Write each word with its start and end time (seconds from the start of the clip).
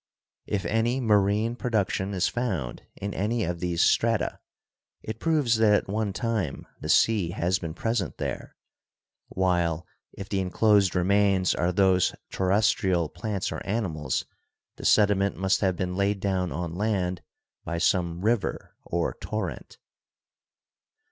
If 0.47 0.65
any 0.65 0.99
marine 0.99 1.55
production 1.55 2.15
is 2.15 2.27
found 2.27 2.81
in 2.95 3.13
any 3.13 3.43
of 3.43 3.59
these 3.59 3.83
strata, 3.83 4.39
it 5.03 5.19
proves 5.19 5.57
that 5.57 5.75
at 5.75 5.87
one 5.87 6.11
time 6.11 6.65
the 6.79 6.89
sea 6.89 7.29
has 7.33 7.59
been 7.59 7.75
present 7.75 8.17
there, 8.17 8.55
while 9.27 9.85
if 10.13 10.27
the 10.27 10.39
enclosed 10.39 10.95
remains 10.95 11.53
are 11.53 11.71
those 11.71 12.15
terrestrial 12.31 13.09
plants 13.09 13.51
or 13.51 13.61
animals 13.63 14.25
the 14.75 14.85
sediment 14.85 15.37
must 15.37 15.61
have 15.61 15.75
been 15.75 15.95
laid 15.95 16.19
down 16.19 16.51
on 16.51 16.73
land 16.73 17.21
by 17.63 17.77
some 17.77 18.21
river 18.21 18.75
or 18.83 19.13
torrent. 19.21 19.77